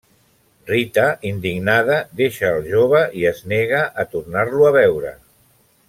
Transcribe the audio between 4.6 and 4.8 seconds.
a